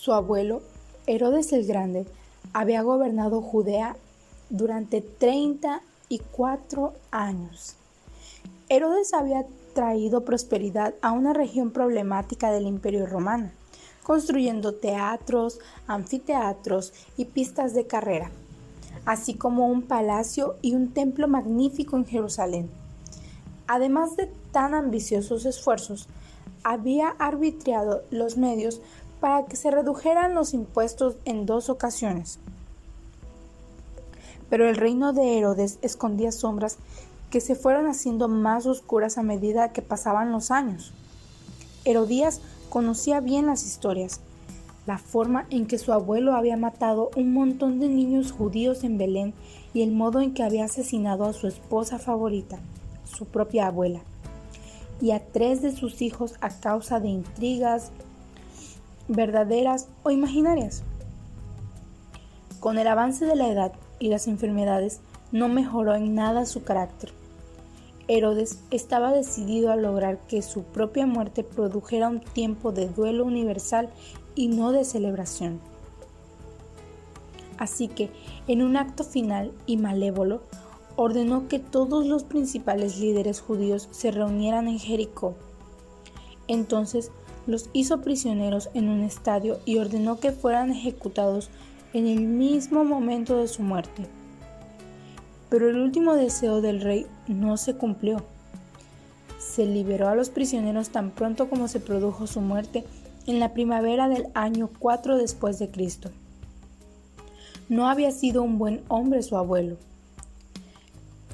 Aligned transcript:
Su 0.00 0.14
abuelo, 0.14 0.62
Herodes 1.06 1.52
el 1.52 1.66
Grande, 1.66 2.06
había 2.54 2.80
gobernado 2.80 3.42
Judea 3.42 3.96
durante 4.48 5.02
34 5.02 6.94
años. 7.10 7.76
Herodes 8.70 9.12
había 9.12 9.44
traído 9.74 10.24
prosperidad 10.24 10.94
a 11.02 11.12
una 11.12 11.34
región 11.34 11.70
problemática 11.70 12.50
del 12.50 12.66
Imperio 12.66 13.04
Romano, 13.04 13.50
construyendo 14.02 14.74
teatros, 14.74 15.58
anfiteatros 15.86 16.94
y 17.18 17.26
pistas 17.26 17.74
de 17.74 17.86
carrera, 17.86 18.30
así 19.04 19.34
como 19.34 19.66
un 19.66 19.82
palacio 19.82 20.56
y 20.62 20.76
un 20.76 20.94
templo 20.94 21.28
magnífico 21.28 21.98
en 21.98 22.06
Jerusalén. 22.06 22.70
Además 23.66 24.16
de 24.16 24.32
tan 24.50 24.72
ambiciosos 24.72 25.44
esfuerzos, 25.44 26.08
había 26.64 27.10
arbitrado 27.18 28.02
los 28.10 28.38
medios 28.38 28.80
para 29.20 29.44
que 29.46 29.56
se 29.56 29.70
redujeran 29.70 30.34
los 30.34 30.54
impuestos 30.54 31.16
en 31.24 31.46
dos 31.46 31.68
ocasiones. 31.68 32.38
Pero 34.48 34.68
el 34.68 34.76
reino 34.76 35.12
de 35.12 35.38
Herodes 35.38 35.78
escondía 35.82 36.32
sombras 36.32 36.78
que 37.30 37.40
se 37.40 37.54
fueron 37.54 37.86
haciendo 37.86 38.28
más 38.28 38.66
oscuras 38.66 39.18
a 39.18 39.22
medida 39.22 39.72
que 39.72 39.82
pasaban 39.82 40.32
los 40.32 40.50
años. 40.50 40.92
Herodías 41.84 42.40
conocía 42.68 43.20
bien 43.20 43.46
las 43.46 43.64
historias, 43.64 44.20
la 44.86 44.98
forma 44.98 45.46
en 45.50 45.66
que 45.66 45.78
su 45.78 45.92
abuelo 45.92 46.34
había 46.34 46.56
matado 46.56 47.10
un 47.14 47.32
montón 47.32 47.78
de 47.78 47.88
niños 47.88 48.32
judíos 48.32 48.82
en 48.82 48.98
Belén 48.98 49.34
y 49.72 49.82
el 49.82 49.92
modo 49.92 50.20
en 50.20 50.34
que 50.34 50.42
había 50.42 50.64
asesinado 50.64 51.24
a 51.24 51.32
su 51.32 51.46
esposa 51.46 51.98
favorita, 51.98 52.58
su 53.04 53.26
propia 53.26 53.68
abuela, 53.68 54.00
y 55.00 55.12
a 55.12 55.24
tres 55.24 55.62
de 55.62 55.74
sus 55.74 56.02
hijos 56.02 56.34
a 56.40 56.50
causa 56.50 56.98
de 56.98 57.08
intrigas, 57.08 57.92
verdaderas 59.10 59.88
o 60.04 60.12
imaginarias. 60.12 60.84
Con 62.60 62.78
el 62.78 62.86
avance 62.86 63.26
de 63.26 63.34
la 63.34 63.48
edad 63.48 63.72
y 63.98 64.08
las 64.08 64.28
enfermedades, 64.28 65.00
no 65.32 65.48
mejoró 65.48 65.96
en 65.96 66.14
nada 66.14 66.46
su 66.46 66.62
carácter. 66.62 67.12
Herodes 68.06 68.60
estaba 68.70 69.12
decidido 69.12 69.72
a 69.72 69.76
lograr 69.76 70.18
que 70.28 70.42
su 70.42 70.62
propia 70.62 71.06
muerte 71.06 71.42
produjera 71.42 72.08
un 72.08 72.20
tiempo 72.20 72.70
de 72.70 72.88
duelo 72.88 73.24
universal 73.24 73.90
y 74.36 74.46
no 74.46 74.70
de 74.70 74.84
celebración. 74.84 75.58
Así 77.58 77.88
que, 77.88 78.10
en 78.46 78.62
un 78.62 78.76
acto 78.76 79.02
final 79.02 79.52
y 79.66 79.76
malévolo, 79.76 80.42
ordenó 80.94 81.48
que 81.48 81.58
todos 81.58 82.06
los 82.06 82.22
principales 82.22 82.98
líderes 82.98 83.40
judíos 83.40 83.88
se 83.90 84.12
reunieran 84.12 84.68
en 84.68 84.78
Jericó. 84.78 85.34
Entonces 86.46 87.12
los 87.50 87.68
hizo 87.72 88.00
prisioneros 88.00 88.70
en 88.74 88.88
un 88.88 89.02
estadio 89.02 89.58
y 89.64 89.78
ordenó 89.78 90.20
que 90.20 90.32
fueran 90.32 90.70
ejecutados 90.70 91.50
en 91.92 92.06
el 92.06 92.20
mismo 92.20 92.84
momento 92.84 93.36
de 93.36 93.48
su 93.48 93.62
muerte. 93.62 94.06
Pero 95.48 95.68
el 95.68 95.76
último 95.76 96.14
deseo 96.14 96.60
del 96.60 96.80
rey 96.80 97.06
no 97.26 97.56
se 97.56 97.74
cumplió. 97.74 98.22
Se 99.38 99.66
liberó 99.66 100.08
a 100.08 100.14
los 100.14 100.30
prisioneros 100.30 100.90
tan 100.90 101.10
pronto 101.10 101.50
como 101.50 101.66
se 101.66 101.80
produjo 101.80 102.26
su 102.26 102.40
muerte 102.40 102.84
en 103.26 103.40
la 103.40 103.52
primavera 103.52 104.08
del 104.08 104.28
año 104.34 104.70
4 104.78 105.16
después 105.16 105.58
de 105.58 105.70
Cristo. 105.70 106.10
No 107.68 107.88
había 107.88 108.12
sido 108.12 108.42
un 108.42 108.58
buen 108.58 108.82
hombre 108.88 109.22
su 109.22 109.36
abuelo. 109.36 109.76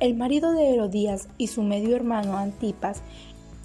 El 0.00 0.14
marido 0.14 0.52
de 0.52 0.74
Herodías 0.74 1.28
y 1.38 1.46
su 1.46 1.62
medio 1.62 1.96
hermano 1.96 2.36
Antipas 2.36 3.00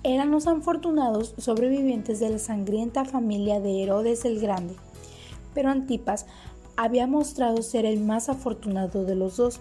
eran 0.03 0.31
los 0.31 0.47
afortunados 0.47 1.35
sobrevivientes 1.37 2.19
de 2.19 2.29
la 2.29 2.39
sangrienta 2.39 3.05
familia 3.05 3.59
de 3.59 3.83
Herodes 3.83 4.25
el 4.25 4.39
Grande. 4.39 4.75
Pero 5.53 5.69
Antipas 5.69 6.25
había 6.75 7.05
mostrado 7.05 7.61
ser 7.61 7.85
el 7.85 7.99
más 7.99 8.29
afortunado 8.29 9.03
de 9.03 9.15
los 9.15 9.37
dos, 9.37 9.59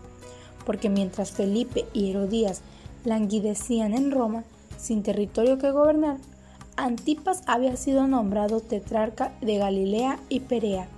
porque 0.64 0.88
mientras 0.88 1.32
Felipe 1.32 1.84
y 1.92 2.10
Herodías 2.10 2.62
languidecían 3.04 3.92
en 3.92 4.10
Roma, 4.10 4.44
sin 4.78 5.02
territorio 5.02 5.58
que 5.58 5.72
gobernar, 5.72 6.16
Antipas 6.76 7.42
había 7.46 7.76
sido 7.76 8.06
nombrado 8.06 8.60
tetrarca 8.60 9.34
de 9.42 9.58
Galilea 9.58 10.18
y 10.30 10.40
Perea. 10.40 10.88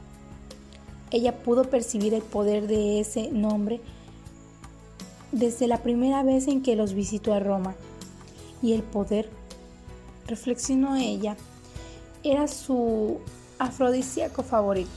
Ella 1.11 1.43
pudo 1.43 1.65
percibir 1.65 2.15
el 2.15 2.23
poder 2.23 2.69
de 2.69 3.01
ese 3.01 3.31
nombre 3.33 3.81
desde 5.33 5.67
la 5.67 5.79
primera 5.83 6.23
vez 6.23 6.47
en 6.47 6.63
que 6.63 6.77
los 6.77 6.95
visitó 6.95 7.35
a 7.35 7.41
Roma 7.41 7.75
y 8.63 8.73
el 8.73 8.83
poder, 8.83 9.29
reflexionó 10.27 10.97
ella, 10.97 11.37
era 12.23 12.47
su 12.47 13.19
afrodisíaco 13.59 14.43
favorito. 14.43 14.91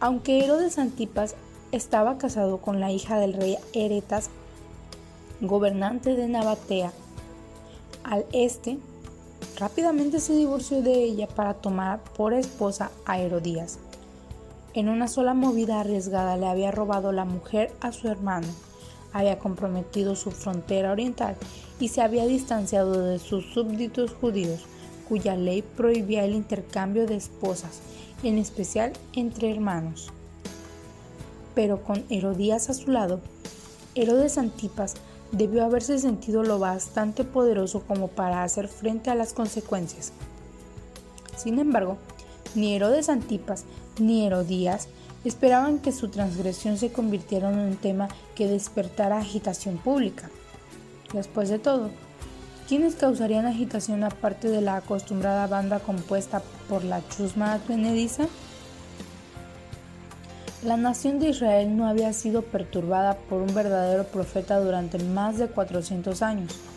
Aunque 0.00 0.44
Herodes 0.44 0.78
Antipas 0.78 1.36
estaba 1.70 2.18
casado 2.18 2.58
con 2.58 2.80
la 2.80 2.90
hija 2.90 3.18
del 3.18 3.34
rey 3.34 3.56
Eretas, 3.72 4.30
gobernante 5.40 6.16
de 6.16 6.28
Nabatea, 6.28 6.92
al 8.04 8.26
este, 8.32 8.78
rápidamente 9.58 10.18
se 10.18 10.34
divorció 10.34 10.82
de 10.82 11.04
ella 11.04 11.28
para 11.28 11.54
tomar 11.54 12.02
por 12.16 12.34
esposa 12.34 12.90
a 13.06 13.18
Herodías. 13.20 13.78
En 14.74 14.88
una 14.88 15.06
sola 15.06 15.34
movida 15.34 15.80
arriesgada 15.80 16.36
le 16.36 16.48
había 16.48 16.72
robado 16.72 17.12
la 17.12 17.24
mujer 17.24 17.72
a 17.80 17.92
su 17.92 18.08
hermano 18.08 18.48
había 19.12 19.38
comprometido 19.38 20.16
su 20.16 20.30
frontera 20.30 20.92
oriental 20.92 21.36
y 21.80 21.88
se 21.88 22.00
había 22.00 22.26
distanciado 22.26 23.02
de 23.02 23.18
sus 23.18 23.46
súbditos 23.52 24.12
judíos, 24.12 24.62
cuya 25.08 25.36
ley 25.36 25.62
prohibía 25.62 26.24
el 26.24 26.34
intercambio 26.34 27.06
de 27.06 27.16
esposas, 27.16 27.80
en 28.22 28.38
especial 28.38 28.92
entre 29.14 29.50
hermanos. 29.50 30.08
Pero 31.54 31.82
con 31.82 32.04
Herodías 32.08 32.70
a 32.70 32.74
su 32.74 32.90
lado, 32.90 33.20
Herodes 33.94 34.38
Antipas 34.38 34.94
debió 35.32 35.64
haberse 35.64 35.98
sentido 35.98 36.42
lo 36.42 36.58
bastante 36.58 37.24
poderoso 37.24 37.82
como 37.86 38.08
para 38.08 38.42
hacer 38.42 38.68
frente 38.68 39.10
a 39.10 39.14
las 39.14 39.32
consecuencias. 39.32 40.12
Sin 41.36 41.58
embargo, 41.58 41.96
ni 42.54 42.74
Herodes 42.74 43.08
Antipas 43.08 43.64
ni 43.98 44.26
Herodías 44.26 44.88
esperaban 45.24 45.78
que 45.78 45.92
su 45.92 46.08
transgresión 46.08 46.78
se 46.78 46.92
convirtiera 46.92 47.50
en 47.50 47.58
un 47.58 47.76
tema 47.76 48.08
que 48.34 48.48
despertara 48.48 49.18
agitación 49.18 49.78
pública. 49.78 50.30
Después 51.12 51.48
de 51.48 51.58
todo, 51.58 51.90
¿quiénes 52.68 52.94
causarían 52.94 53.46
agitación 53.46 54.04
aparte 54.04 54.48
de 54.48 54.60
la 54.60 54.76
acostumbrada 54.76 55.46
banda 55.46 55.80
compuesta 55.80 56.42
por 56.68 56.84
la 56.84 57.06
chusma 57.08 57.52
advenediza? 57.52 58.26
La 60.64 60.76
nación 60.76 61.18
de 61.18 61.30
Israel 61.30 61.76
no 61.76 61.88
había 61.88 62.12
sido 62.12 62.42
perturbada 62.42 63.16
por 63.16 63.42
un 63.42 63.52
verdadero 63.52 64.04
profeta 64.04 64.60
durante 64.60 64.98
más 64.98 65.38
de 65.38 65.48
400 65.48 66.22
años. 66.22 66.71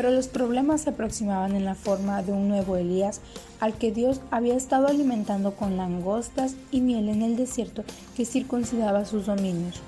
Pero 0.00 0.12
los 0.12 0.28
problemas 0.28 0.80
se 0.80 0.88
aproximaban 0.88 1.54
en 1.54 1.66
la 1.66 1.74
forma 1.74 2.22
de 2.22 2.32
un 2.32 2.48
nuevo 2.48 2.78
Elías 2.78 3.20
al 3.60 3.74
que 3.74 3.92
Dios 3.92 4.22
había 4.30 4.56
estado 4.56 4.86
alimentando 4.86 5.54
con 5.56 5.76
langostas 5.76 6.54
y 6.70 6.80
miel 6.80 7.10
en 7.10 7.20
el 7.20 7.36
desierto 7.36 7.84
que 8.16 8.24
circuncidaba 8.24 9.04
sus 9.04 9.26
dominios. 9.26 9.82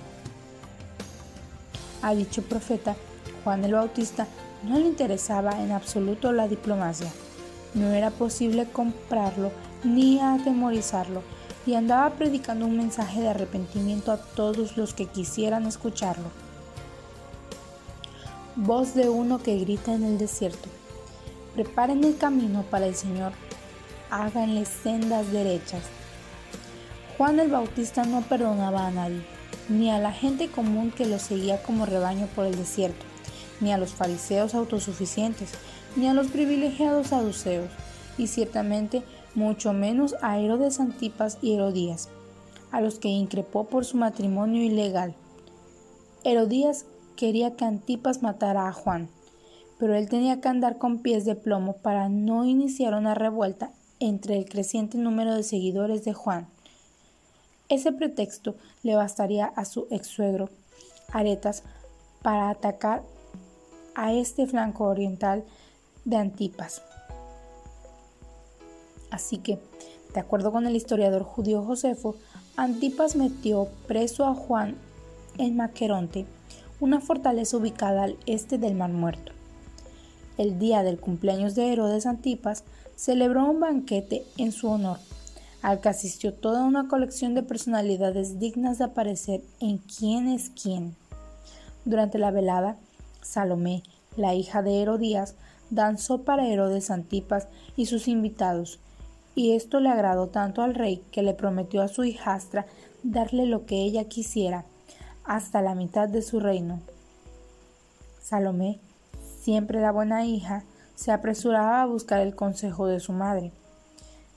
A 2.02 2.14
dicho 2.14 2.42
profeta, 2.42 2.94
Juan 3.42 3.64
el 3.64 3.72
Bautista 3.72 4.26
no 4.64 4.78
le 4.78 4.84
interesaba 4.84 5.62
en 5.62 5.72
absoluto 5.72 6.30
la 6.30 6.46
diplomacia. 6.46 7.10
No 7.72 7.90
era 7.92 8.10
posible 8.10 8.66
comprarlo 8.66 9.50
ni 9.82 10.20
atemorizarlo 10.20 11.22
y 11.64 11.72
andaba 11.72 12.10
predicando 12.16 12.66
un 12.66 12.76
mensaje 12.76 13.22
de 13.22 13.30
arrepentimiento 13.30 14.12
a 14.12 14.18
todos 14.18 14.76
los 14.76 14.92
que 14.92 15.06
quisieran 15.06 15.64
escucharlo. 15.64 16.41
Voz 18.56 18.92
de 18.92 19.08
uno 19.08 19.42
que 19.42 19.58
grita 19.58 19.94
en 19.94 20.04
el 20.04 20.18
desierto. 20.18 20.68
Preparen 21.54 22.04
el 22.04 22.18
camino 22.18 22.66
para 22.70 22.86
el 22.86 22.94
Señor, 22.94 23.32
háganle 24.10 24.66
sendas 24.66 25.32
derechas. 25.32 25.80
Juan 27.16 27.40
el 27.40 27.50
Bautista 27.50 28.04
no 28.04 28.20
perdonaba 28.20 28.86
a 28.86 28.90
nadie, 28.90 29.24
ni 29.70 29.90
a 29.90 29.98
la 29.98 30.12
gente 30.12 30.50
común 30.50 30.90
que 30.90 31.06
lo 31.06 31.18
seguía 31.18 31.62
como 31.62 31.86
rebaño 31.86 32.26
por 32.36 32.44
el 32.44 32.54
desierto, 32.54 33.06
ni 33.62 33.72
a 33.72 33.78
los 33.78 33.92
fariseos 33.92 34.54
autosuficientes, 34.54 35.52
ni 35.96 36.06
a 36.06 36.12
los 36.12 36.26
privilegiados 36.26 37.06
saduceos, 37.06 37.70
y 38.18 38.26
ciertamente 38.26 39.02
mucho 39.34 39.72
menos 39.72 40.14
a 40.20 40.38
Herodes 40.38 40.78
Antipas 40.78 41.38
y 41.40 41.54
Herodías, 41.54 42.10
a 42.70 42.82
los 42.82 42.98
que 42.98 43.08
increpó 43.08 43.64
por 43.64 43.86
su 43.86 43.96
matrimonio 43.96 44.62
ilegal. 44.62 45.14
Herodías 46.22 46.84
quería 47.16 47.56
que 47.56 47.64
Antipas 47.64 48.22
matara 48.22 48.68
a 48.68 48.72
Juan, 48.72 49.08
pero 49.78 49.94
él 49.94 50.08
tenía 50.08 50.40
que 50.40 50.48
andar 50.48 50.78
con 50.78 50.98
pies 50.98 51.24
de 51.24 51.34
plomo 51.34 51.76
para 51.78 52.08
no 52.08 52.44
iniciar 52.44 52.94
una 52.94 53.14
revuelta 53.14 53.70
entre 54.00 54.36
el 54.36 54.48
creciente 54.48 54.98
número 54.98 55.34
de 55.34 55.42
seguidores 55.42 56.04
de 56.04 56.12
Juan. 56.12 56.48
Ese 57.68 57.92
pretexto 57.92 58.56
le 58.82 58.96
bastaría 58.96 59.46
a 59.46 59.64
su 59.64 59.86
ex 59.90 60.06
suegro, 60.06 60.50
Aretas, 61.12 61.62
para 62.22 62.50
atacar 62.50 63.02
a 63.94 64.12
este 64.12 64.46
flanco 64.46 64.84
oriental 64.84 65.44
de 66.04 66.16
Antipas. 66.16 66.82
Así 69.10 69.38
que, 69.38 69.58
de 70.14 70.20
acuerdo 70.20 70.52
con 70.52 70.66
el 70.66 70.76
historiador 70.76 71.22
judío 71.22 71.62
Josefo, 71.62 72.16
Antipas 72.56 73.16
metió 73.16 73.68
preso 73.86 74.26
a 74.26 74.34
Juan 74.34 74.76
en 75.38 75.56
Maqueronte, 75.56 76.26
una 76.82 77.00
fortaleza 77.00 77.58
ubicada 77.58 78.02
al 78.02 78.16
este 78.26 78.58
del 78.58 78.74
Mar 78.74 78.90
Muerto. 78.90 79.30
El 80.36 80.58
día 80.58 80.82
del 80.82 80.98
cumpleaños 80.98 81.54
de 81.54 81.72
Herodes 81.72 82.06
Antipas 82.06 82.64
celebró 82.96 83.48
un 83.48 83.60
banquete 83.60 84.24
en 84.36 84.50
su 84.50 84.68
honor, 84.68 84.98
al 85.62 85.80
que 85.80 85.90
asistió 85.90 86.34
toda 86.34 86.64
una 86.64 86.88
colección 86.88 87.36
de 87.36 87.44
personalidades 87.44 88.40
dignas 88.40 88.78
de 88.78 88.84
aparecer 88.86 89.42
en 89.60 89.78
quién 89.78 90.26
es 90.26 90.50
quién. 90.60 90.96
Durante 91.84 92.18
la 92.18 92.32
velada, 92.32 92.78
Salomé, 93.20 93.84
la 94.16 94.34
hija 94.34 94.60
de 94.62 94.82
Herodías, 94.82 95.36
danzó 95.70 96.22
para 96.22 96.48
Herodes 96.48 96.90
Antipas 96.90 97.46
y 97.76 97.86
sus 97.86 98.08
invitados, 98.08 98.80
y 99.36 99.52
esto 99.52 99.78
le 99.78 99.88
agradó 99.88 100.30
tanto 100.30 100.62
al 100.62 100.74
rey 100.74 101.00
que 101.12 101.22
le 101.22 101.34
prometió 101.34 101.80
a 101.80 101.86
su 101.86 102.02
hijastra 102.02 102.66
darle 103.04 103.46
lo 103.46 103.66
que 103.66 103.84
ella 103.84 104.08
quisiera, 104.08 104.64
hasta 105.24 105.62
la 105.62 105.74
mitad 105.74 106.08
de 106.08 106.22
su 106.22 106.40
reino. 106.40 106.80
Salomé, 108.20 108.80
siempre 109.40 109.80
la 109.80 109.92
buena 109.92 110.24
hija, 110.24 110.64
se 110.94 111.12
apresuraba 111.12 111.82
a 111.82 111.86
buscar 111.86 112.20
el 112.20 112.34
consejo 112.34 112.86
de 112.86 113.00
su 113.00 113.12
madre. 113.12 113.52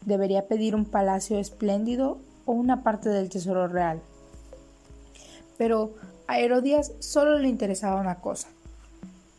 Debería 0.05 0.47
pedir 0.47 0.75
un 0.75 0.85
palacio 0.85 1.37
espléndido 1.37 2.17
o 2.45 2.53
una 2.53 2.83
parte 2.83 3.09
del 3.09 3.29
tesoro 3.29 3.67
real. 3.67 4.01
Pero 5.57 5.93
a 6.27 6.39
Herodías 6.39 6.93
solo 6.99 7.37
le 7.39 7.47
interesaba 7.47 8.01
una 8.01 8.19
cosa. 8.19 8.47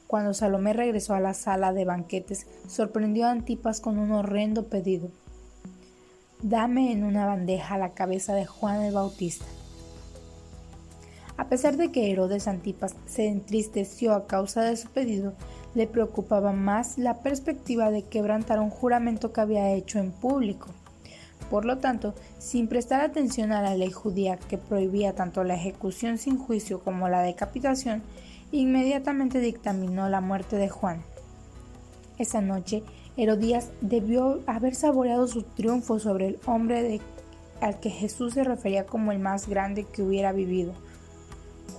Cuando 0.06 0.34
Salomé 0.34 0.72
regresó 0.72 1.14
a 1.14 1.20
la 1.20 1.34
sala 1.34 1.72
de 1.72 1.84
banquetes, 1.84 2.46
sorprendió 2.68 3.26
a 3.26 3.30
Antipas 3.30 3.80
con 3.80 3.98
un 3.98 4.12
horrendo 4.12 4.64
pedido. 4.68 5.10
Dame 6.42 6.92
en 6.92 7.02
una 7.02 7.26
bandeja 7.26 7.76
la 7.76 7.92
cabeza 7.92 8.34
de 8.34 8.46
Juan 8.46 8.82
el 8.82 8.94
Bautista. 8.94 9.46
A 11.36 11.48
pesar 11.48 11.76
de 11.76 11.92
que 11.92 12.10
Herodes 12.10 12.48
Antipas 12.48 12.96
se 13.06 13.26
entristeció 13.26 14.14
a 14.14 14.26
causa 14.26 14.62
de 14.62 14.76
su 14.76 14.88
pedido, 14.88 15.34
le 15.74 15.86
preocupaba 15.86 16.52
más 16.52 16.96
la 16.96 17.20
perspectiva 17.20 17.90
de 17.90 18.02
quebrantar 18.02 18.58
un 18.58 18.70
juramento 18.70 19.32
que 19.32 19.42
había 19.42 19.72
hecho 19.72 19.98
en 19.98 20.12
público. 20.12 20.68
Por 21.50 21.64
lo 21.64 21.78
tanto, 21.78 22.14
sin 22.38 22.68
prestar 22.68 23.02
atención 23.02 23.52
a 23.52 23.62
la 23.62 23.74
ley 23.74 23.90
judía 23.90 24.38
que 24.38 24.58
prohibía 24.58 25.14
tanto 25.14 25.44
la 25.44 25.54
ejecución 25.54 26.18
sin 26.18 26.38
juicio 26.38 26.80
como 26.80 27.08
la 27.08 27.22
decapitación, 27.22 28.02
inmediatamente 28.50 29.38
dictaminó 29.38 30.08
la 30.08 30.20
muerte 30.20 30.56
de 30.56 30.70
Juan. 30.70 31.02
Esa 32.18 32.40
noche, 32.40 32.82
Herodías 33.18 33.70
debió 33.82 34.40
haber 34.46 34.74
saboreado 34.74 35.28
su 35.28 35.42
triunfo 35.42 35.98
sobre 35.98 36.28
el 36.28 36.38
hombre 36.46 37.00
al 37.60 37.78
que 37.78 37.90
Jesús 37.90 38.34
se 38.34 38.44
refería 38.44 38.86
como 38.86 39.12
el 39.12 39.18
más 39.18 39.48
grande 39.48 39.84
que 39.84 40.02
hubiera 40.02 40.32
vivido. 40.32 40.72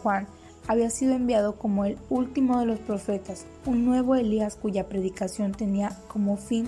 Juan 0.01 0.28
había 0.68 0.89
sido 0.89 1.13
enviado 1.13 1.56
como 1.56 1.86
el 1.86 1.98
último 2.10 2.60
de 2.60 2.66
los 2.66 2.80
profetas, 2.80 3.45
un 3.66 3.86
nuevo 3.86 4.16
Elías 4.16 4.56
cuya 4.56 4.89
predicación 4.89 5.54
tenía 5.54 5.98
como 6.07 6.38
fin 6.38 6.68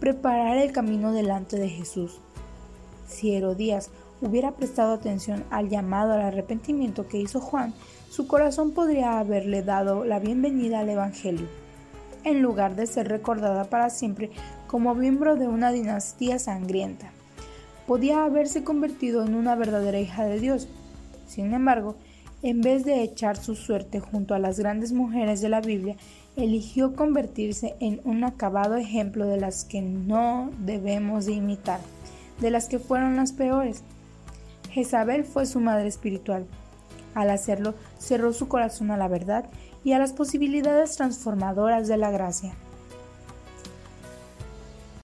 preparar 0.00 0.58
el 0.58 0.72
camino 0.72 1.12
delante 1.12 1.56
de 1.56 1.68
Jesús. 1.68 2.20
Si 3.06 3.34
Herodías 3.34 3.90
hubiera 4.20 4.52
prestado 4.52 4.94
atención 4.94 5.44
al 5.50 5.68
llamado 5.68 6.12
al 6.12 6.22
arrepentimiento 6.22 7.06
que 7.06 7.20
hizo 7.20 7.40
Juan, 7.40 7.74
su 8.10 8.26
corazón 8.26 8.72
podría 8.72 9.18
haberle 9.18 9.62
dado 9.62 10.04
la 10.04 10.18
bienvenida 10.18 10.80
al 10.80 10.88
Evangelio 10.88 11.46
en 12.24 12.42
lugar 12.42 12.76
de 12.76 12.86
ser 12.86 13.08
recordada 13.08 13.64
para 13.64 13.90
siempre 13.90 14.30
como 14.66 14.94
miembro 14.94 15.36
de 15.36 15.48
una 15.48 15.72
dinastía 15.72 16.38
sangrienta. 16.38 17.10
Podía 17.86 18.24
haberse 18.24 18.64
convertido 18.64 19.24
en 19.24 19.34
una 19.34 19.54
verdadera 19.54 19.98
hija 19.98 20.24
de 20.24 20.38
Dios. 20.40 20.68
Sin 21.26 21.54
embargo, 21.54 21.96
en 22.42 22.60
vez 22.60 22.84
de 22.84 23.02
echar 23.02 23.36
su 23.36 23.54
suerte 23.54 24.00
junto 24.00 24.34
a 24.34 24.38
las 24.38 24.58
grandes 24.58 24.92
mujeres 24.92 25.40
de 25.40 25.48
la 25.48 25.60
Biblia, 25.60 25.96
eligió 26.36 26.94
convertirse 26.94 27.74
en 27.80 28.00
un 28.04 28.22
acabado 28.24 28.76
ejemplo 28.76 29.26
de 29.26 29.40
las 29.40 29.64
que 29.64 29.82
no 29.82 30.50
debemos 30.60 31.26
de 31.26 31.32
imitar, 31.32 31.80
de 32.40 32.50
las 32.50 32.68
que 32.68 32.78
fueron 32.78 33.16
las 33.16 33.32
peores. 33.32 33.82
Jezabel 34.70 35.24
fue 35.24 35.46
su 35.46 35.60
madre 35.60 35.88
espiritual. 35.88 36.46
Al 37.14 37.30
hacerlo, 37.30 37.74
cerró 37.98 38.32
su 38.32 38.46
corazón 38.46 38.90
a 38.92 38.96
la 38.96 39.08
verdad 39.08 39.46
y 39.82 39.92
a 39.92 39.98
las 39.98 40.12
posibilidades 40.12 40.96
transformadoras 40.96 41.88
de 41.88 41.96
la 41.96 42.10
gracia. 42.10 42.54